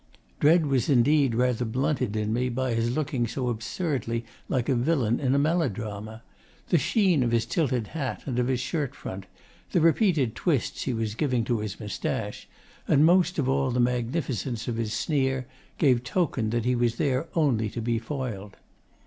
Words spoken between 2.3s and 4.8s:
me by his looking so absurdly like a